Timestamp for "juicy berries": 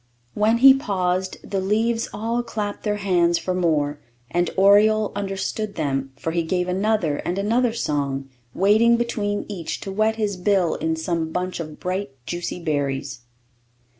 12.25-13.19